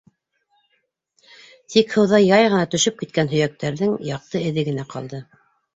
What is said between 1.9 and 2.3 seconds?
һыуҙа